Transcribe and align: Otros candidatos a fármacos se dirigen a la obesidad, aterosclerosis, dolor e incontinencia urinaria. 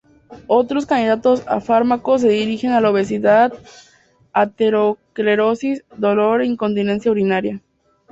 Otros 0.47 0.87
candidatos 0.87 1.43
a 1.45 1.59
fármacos 1.61 2.21
se 2.21 2.29
dirigen 2.29 2.71
a 2.71 2.81
la 2.81 2.89
obesidad, 2.89 3.53
aterosclerosis, 4.33 5.83
dolor 5.95 6.41
e 6.41 6.47
incontinencia 6.47 7.11
urinaria. 7.11 7.61